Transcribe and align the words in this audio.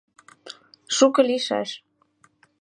Шуко 0.95 1.21
лийшаш. 1.29 1.69